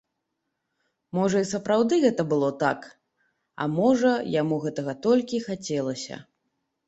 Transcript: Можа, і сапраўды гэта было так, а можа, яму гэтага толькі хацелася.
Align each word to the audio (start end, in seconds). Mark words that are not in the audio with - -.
Можа, 1.17 1.37
і 1.43 1.47
сапраўды 1.49 1.99
гэта 2.05 2.21
было 2.31 2.49
так, 2.63 2.87
а 3.65 3.69
можа, 3.77 4.11
яму 4.41 4.55
гэтага 4.65 4.93
толькі 5.07 5.43
хацелася. 5.47 6.15